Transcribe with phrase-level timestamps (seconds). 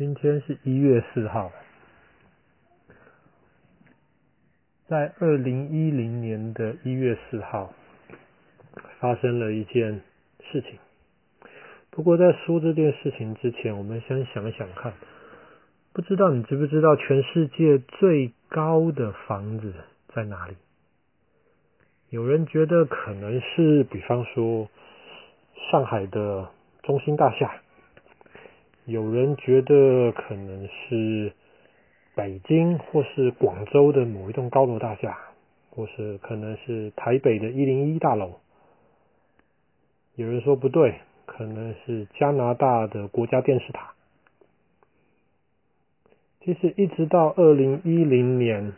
[0.00, 1.52] 今天是一月四号，
[4.88, 7.74] 在二零一零年的一月四号，
[8.98, 10.00] 发生了一件
[10.50, 10.78] 事情。
[11.90, 14.94] 不过在说这件事情之前，我们先想想看，
[15.92, 19.74] 不知道你知不知道全世界最高的房子
[20.14, 20.56] 在哪里？
[22.08, 24.70] 有人觉得可能是，比方说
[25.70, 26.48] 上海的
[26.84, 27.60] 中心大厦。
[28.90, 31.32] 有人觉得可能是
[32.16, 35.16] 北京或是广州的某一栋高楼大厦，
[35.70, 38.40] 或是可能是台北的一零一大楼。
[40.16, 43.92] 有人说不对，可能是加拿大的国家电视塔。
[46.44, 48.72] 其实一直到二零一零年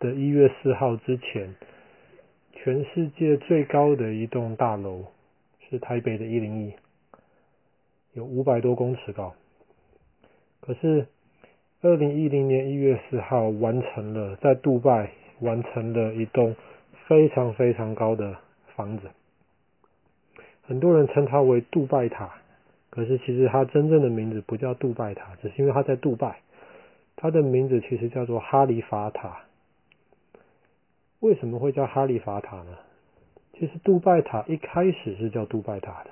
[0.00, 1.54] 的一月四号之前，
[2.54, 5.04] 全世界最高的一栋大楼
[5.68, 6.72] 是台北的一零一。
[8.14, 9.34] 有五百多公尺高，
[10.60, 11.08] 可是
[11.82, 16.54] 二零一零年一月四号完成了在杜拜完成了一栋
[17.08, 18.38] 非常非常高的
[18.76, 19.10] 房子，
[20.62, 22.34] 很多人称它为杜拜塔，
[22.88, 26.38] 可是其实它真正的名字不叫杜拜塔，只是因为它在杜拜，
[27.16, 29.40] 它的名字其实叫做哈利法塔。
[31.18, 32.78] 为什么会叫哈利法塔呢？
[33.58, 36.10] 其实杜拜塔一开始是叫杜拜塔的。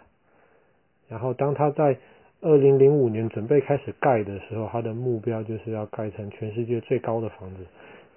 [1.09, 1.99] 然后，当他在
[2.41, 7.67] 二零零五年准备开始盖的时候，他的目标就是要盖成全世界最高的房子，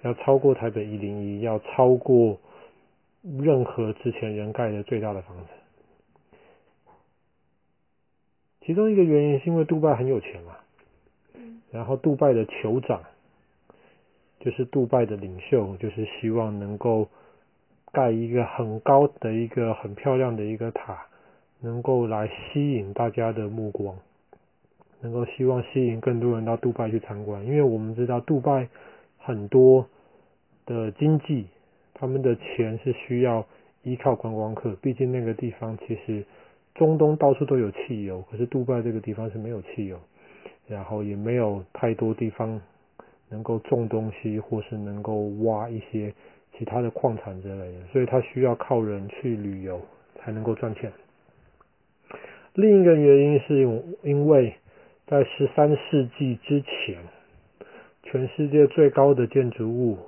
[0.02, 2.38] 要超过台北一零一，要超过
[3.22, 5.44] 任何之前人盖的最大的房子。
[8.62, 10.56] 其中一个原因是因为杜拜很有钱嘛，
[11.70, 13.02] 然后杜拜的酋长
[14.40, 17.08] 就是杜拜的领袖，就是希望能够
[17.92, 21.06] 盖一个很高的一个很漂亮的一个塔。
[21.66, 23.96] 能够来吸引大家的目光，
[25.00, 28.68] 能够希望吸引更多人到杜拜去参观，因为我们知道杜拜
[29.18, 29.84] 很多
[30.64, 31.48] 的经济，
[31.92, 33.44] 他们的钱是需要
[33.82, 36.24] 依靠观光客，毕竟那个地方其实
[36.76, 39.98] 中东到处都有汽油，可是杜拜这个地方是没有汽油，
[40.68, 42.60] 然后也没有太多地方
[43.28, 46.14] 能够种东西，或是能够挖一些
[46.56, 49.80] 其他的矿产之类的，所以他需要靠人去旅游
[50.14, 50.92] 才能够赚钱。
[52.56, 53.60] 另一个原因是
[54.02, 54.54] 因为
[55.06, 56.96] 在十三世纪之前，
[58.02, 59.98] 全世界最高的建筑物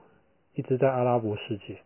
[0.54, 1.76] 一直在阿拉伯世界。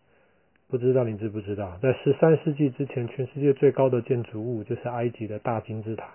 [0.71, 6.07] 不知道你知不知道，在十三世纪之前，全世界最高的建筑物就是埃及的大金字塔。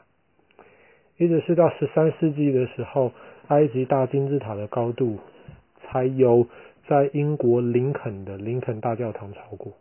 [1.17, 3.11] 一直是到十三世纪的时候，
[3.49, 5.19] 埃及大金字塔的高度
[5.83, 6.47] 才有
[6.87, 9.73] 在英国林肯的林肯大教堂超过。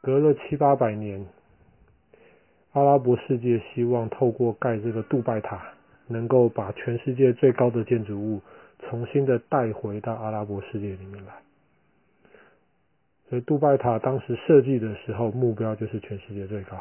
[0.00, 1.26] 隔了七八百年，
[2.72, 5.60] 阿拉伯世界希望透过盖这个杜拜塔，
[6.06, 8.40] 能够把全世界最高的建筑物
[8.78, 11.32] 重新的带回到阿拉伯世界里面来。
[13.28, 16.78] 所以杜拜塔当时设计的时候，目标就是全世界最高。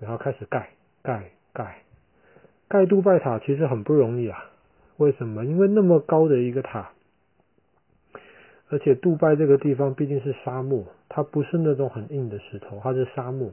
[0.00, 0.70] 然后开始盖
[1.02, 1.82] 盖盖
[2.68, 4.50] 盖杜拜塔，其实很不容易啊。
[4.96, 5.44] 为什么？
[5.44, 6.90] 因为那么高的一个塔。
[8.72, 13.50] 而且，杜拜这个地方毕竟是沙漠，它不是那种很硬的石头，它是沙漠，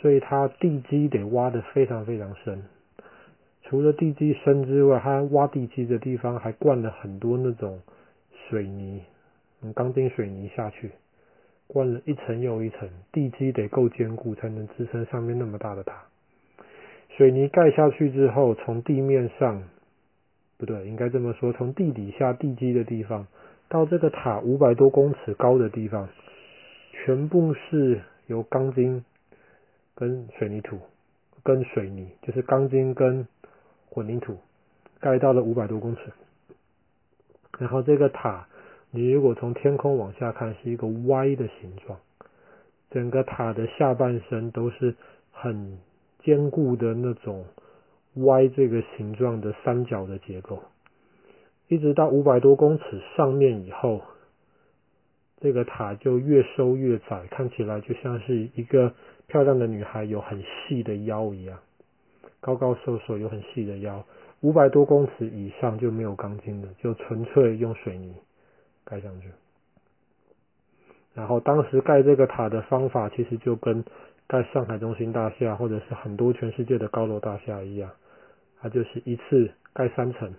[0.00, 2.60] 所以它地基得挖得非常非常深。
[3.62, 7.80] 除了地基深之外，它挖地基的地方还灌了很多那种
[8.48, 9.02] 水泥，
[9.72, 10.90] 钢筋水泥下去，
[11.68, 15.94] 灌了一层又一层，地基得够坚固，才能支撑上面那么大的塔。
[17.16, 19.62] 水泥盖下去之后，从地面上，
[20.58, 23.28] 不对，应该这么说，从地底下地基的地方。
[23.70, 26.08] 到这个塔五百多公尺高的地方，
[26.92, 29.04] 全部是由钢筋
[29.94, 30.80] 跟水泥土
[31.44, 33.28] 跟水泥，就是钢筋跟
[33.88, 34.36] 混凝土
[34.98, 36.02] 盖到了五百多公尺。
[37.60, 38.48] 然后这个塔，
[38.90, 42.00] 你如果从天空往下看，是一个 Y 的形状，
[42.90, 44.96] 整个塔的下半身都是
[45.30, 45.78] 很
[46.24, 47.44] 坚固的那种
[48.14, 50.60] Y 这个形状的三角的结构。
[51.70, 54.02] 一直到五百多公尺上面以后，
[55.40, 58.92] 这个塔就越收越窄，看起来就像是一个
[59.28, 61.60] 漂亮的女孩有很细的腰一样，
[62.40, 64.04] 高高瘦瘦有很细的腰。
[64.40, 68.16] 五百多公尺以上就没有钢筋了，就纯粹用水泥
[68.84, 69.28] 盖上去。
[71.14, 73.84] 然后当时盖这个塔的方法，其实就跟
[74.26, 77.92] 盖上海中心大厦或者是很多全世界的高楼大厦一样，
[78.60, 80.34] 它就是一次盖三层。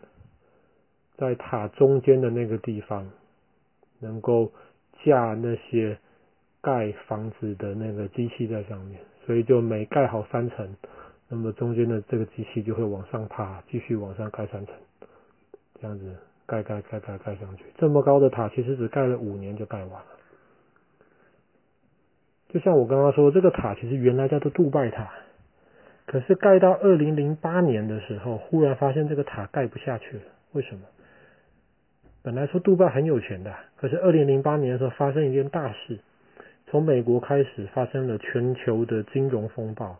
[1.21, 3.07] 在塔中间的那个地方，
[3.99, 4.51] 能够
[5.05, 5.95] 架那些
[6.61, 10.75] 盖房子的那个机器在上面，所以就每盖好三层，
[11.29, 14.73] 那么中间的这个机器就会往上爬，继续往上盖三层，
[15.79, 16.11] 这样子
[16.47, 17.65] 盖盖盖盖盖上去。
[17.77, 20.07] 这么高的塔其实只盖了五年就盖完了。
[22.49, 25.11] 就像我刚刚说，这个塔其实原来叫做杜拜塔，
[26.07, 30.23] 可是盖到二零零八年的时候，忽然发现这个塔盖不下去了。
[30.53, 30.81] 为什么？
[32.23, 35.97] 本来说杜拜很有钱的，可是二零零八年的时候发生一件大事，
[36.67, 39.97] 从美国开始发生了全球的金融风暴，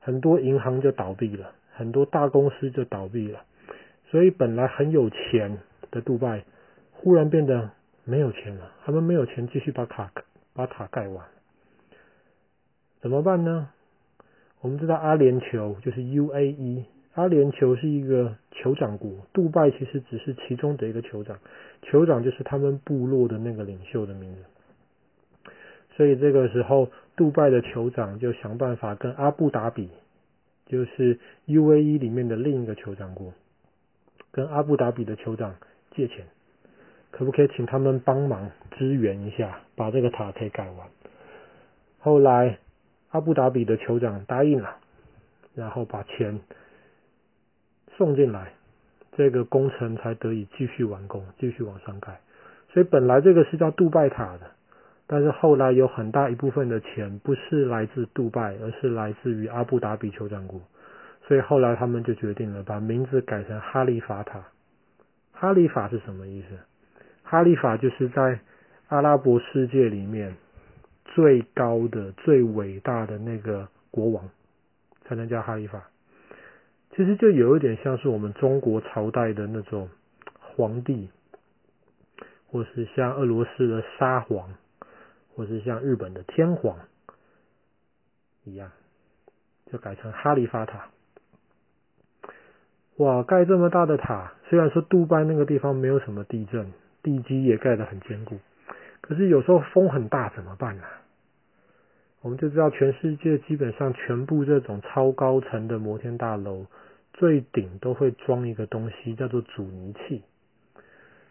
[0.00, 3.44] 很多银行就倒闭了，很多大公司就倒闭了，
[4.10, 5.58] 所以本来很有钱
[5.92, 6.42] 的杜拜，
[6.90, 7.70] 忽然变得
[8.04, 10.10] 没有钱了，他们没有钱继续把塔
[10.52, 11.24] 把塔盖完。
[13.00, 13.68] 怎么办呢？
[14.60, 21.38] 我们知道阿联酋就是 UAE，阿联酋是一个酋长国，杜拜其实只是其中的一个酋长，
[21.82, 24.44] 酋长就是他们部落的那个领袖的名字。
[25.96, 29.90] 所以这个时候，杜拜的酋长就想办法跟阿布达比，
[30.66, 33.32] 就是 UAE 里面的另一个酋长国，
[34.30, 35.56] 跟阿布达比的酋长
[35.90, 36.26] 借钱，
[37.10, 40.88] 可不可以请他们帮忙支援一下，把这个塔可以盖完？
[41.98, 42.58] 后来。
[43.10, 44.78] 阿布达比的酋长答应了，
[45.54, 46.40] 然后把钱
[48.02, 48.50] 送进来，
[49.16, 52.18] 这个工程才得以继续完工，继续往上盖。
[52.72, 54.50] 所以本来这个是叫杜拜塔的，
[55.06, 60.60] 但是后来有很大一部分的钱不是来自杜拜，而是来自于阿布达比酋长国，
[61.28, 64.42] 所以后来他们就决定了把名字改成哈利法塔。
[65.32, 66.58] 哈利法是什么意思？
[67.22, 68.40] 哈利法就是在
[68.88, 70.34] 阿拉伯世界里面。
[71.14, 74.30] 最高的、最伟大的那个国王，
[75.04, 75.91] 才能叫哈利法。
[76.94, 79.88] 其实就有一点像是我们中国朝代的那种
[80.38, 81.08] 皇帝，
[82.46, 84.54] 或是像俄罗斯的沙皇，
[85.34, 86.78] 或是像日本的天皇
[88.44, 88.70] 一样，
[89.70, 90.90] 就改成哈利法塔。
[92.96, 96.72] 哇，盖这么大的塔，虽然说杜拜那个地方没有什么地震，
[97.02, 98.38] 地基也盖得很坚固，
[99.00, 100.84] 可是有时候风很大，怎么办呢？
[102.22, 106.66] 我们就知道，全世界基本上全部这种超高层的摩天大楼，
[107.12, 110.22] 最顶都会装一个东西，叫做阻尼器。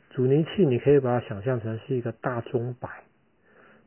[0.10, 2.90] 阻尼器你可以把它想象成是一个大钟摆，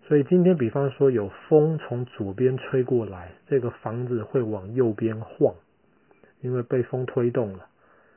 [0.08, 5.54] 所以今天比方说有风从左边吹过来，这个房子会往右边晃，
[6.40, 7.66] 因为被风推动了。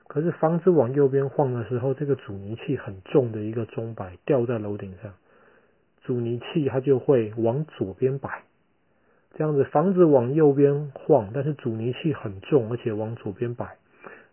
[0.08, 5.12] 可是房子往右边晃的时候，这个阻尼器很重的一个钟摆吊在楼顶上，
[6.04, 8.44] 阻尼器它就会往左边摆。
[9.38, 13.78] 这样子，房子往右边晃，但是阻尼器很重，而且往左边摆，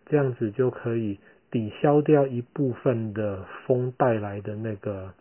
[0.07, 1.21] 这样子就可以
[1.51, 5.13] 抵消掉一部分的风带来的那个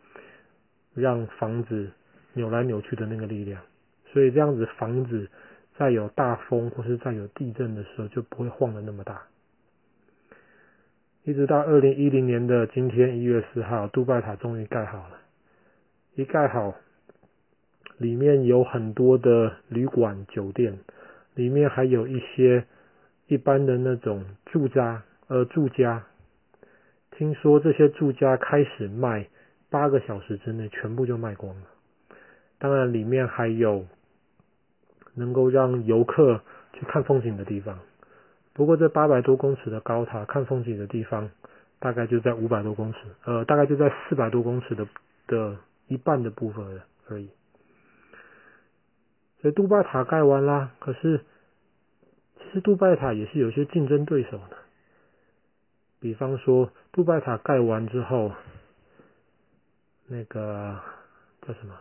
[0.94, 1.92] 让房子
[2.32, 3.62] 扭来扭去的那个力量。
[4.14, 5.28] 所以这样子，房子
[5.78, 9.24] 在有大风或是在有地震的时候就不会晃得那么大。
[11.26, 15.18] 一直到二零一零年的今天一月四号，杜拜塔终于盖好了，
[16.16, 16.74] 一盖好。
[17.98, 20.80] 里面有很多的旅馆、酒店，
[21.36, 22.66] 里面还有一些
[23.28, 26.04] 一般的那种住家，呃，住家。
[27.12, 29.28] 听说这些住家开始卖，
[29.70, 31.64] 八个小时之内全部就卖光了。
[32.58, 33.86] 当然，里面还有
[35.14, 36.42] 能够让游客
[36.74, 37.80] 去看风景的地方。
[38.54, 41.30] 不过，这八百多公尺的高塔看风景的地方，
[41.80, 44.88] 大概就在五百多公尺，呃，大概就在四百多公尺的
[45.28, 47.30] 的一半的部分而已。
[49.44, 51.20] 所以杜拜塔盖完啦，可是
[52.38, 54.56] 其实杜拜塔也是有些竞争对手的。
[56.00, 58.32] 比方说，杜拜塔盖完之后，
[60.08, 60.80] 那个
[61.46, 61.76] 叫什么？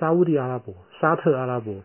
[0.00, 1.80] 沙乌地阿拉伯、沙特阿拉伯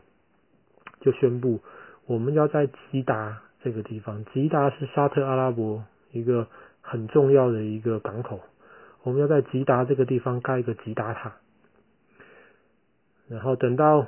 [1.02, 1.60] 就宣布，
[2.08, 6.48] 我们要在吉达这个地方，吉达是沙特阿拉伯一个
[6.82, 8.40] 很重要的一个港口，
[9.04, 11.34] 我们要在吉达这个地方盖一个吉达塔，
[13.28, 14.08] 然后等到。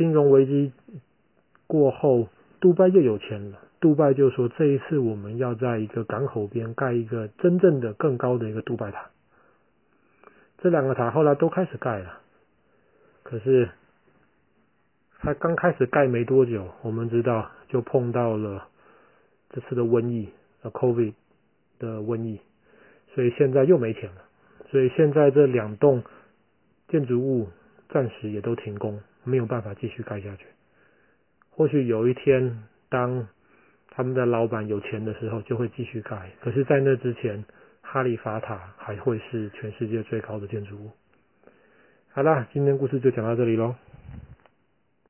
[0.00, 0.72] 金融危机
[1.66, 2.28] 过后，
[2.58, 3.58] 杜拜又有钱了。
[3.80, 9.10] 杜拜就说：“这一次我们要在一个港口边盖一个真正的更高的一个杜拜塔。”
[10.56, 12.18] 这两个塔后来都开始盖了，
[13.24, 13.68] 可是
[15.20, 18.68] 才刚开始盖没多久，我们知道就碰到了
[19.50, 20.30] 这次的瘟疫，
[20.62, 21.12] 呃，COVID
[21.78, 22.40] 的瘟疫，
[23.14, 24.22] 所以现在又没钱了。
[24.70, 26.02] 所以现在这两栋
[26.88, 27.48] 建筑物
[27.90, 28.98] 暂时也都停工。
[29.30, 30.44] 没有办法继续盖下去。
[31.50, 33.28] 或许有一天，当
[33.88, 36.30] 他们的老板有钱的时候，就会继续盖。
[36.40, 37.44] 可是，在那之前，
[37.80, 40.90] 哈利法塔还会是全世界最高的建筑物。
[42.12, 43.76] 好啦，今天故事就讲到这里喽。